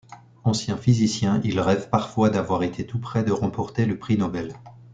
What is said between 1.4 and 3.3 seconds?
il rêve parfois d'avoir été tout près